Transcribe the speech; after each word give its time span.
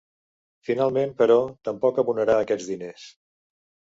Finalment, 0.69 1.11
però, 1.19 1.35
tampoc 1.69 2.01
abonarà 2.05 2.37
aquests 2.45 2.69
diners. 2.73 3.07